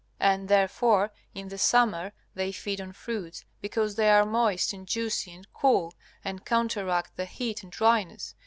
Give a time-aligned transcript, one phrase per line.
[0.19, 5.31] And therefore in the summer they feed on fruits, because they are moist and juicy
[5.31, 5.93] and cool,
[6.25, 8.33] and counteract the heat and dryness.